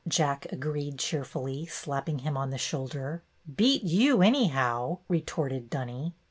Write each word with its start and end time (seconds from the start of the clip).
Jack 0.07 0.47
agreed 0.51 0.97
cheer 0.97 1.23
fully, 1.23 1.67
slapping 1.67 2.17
him 2.25 2.35
on 2.35 2.49
the 2.49 2.57
shoulder." 2.57 3.21
Beat 3.57 3.83
you, 3.83 4.23
anyhow," 4.23 4.97
retorted 5.07 5.69
Dunny. 5.69 6.15